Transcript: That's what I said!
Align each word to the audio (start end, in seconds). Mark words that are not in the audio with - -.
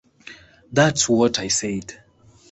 That's 0.71 1.07
what 1.07 1.37
I 1.37 1.49
said! 1.49 2.01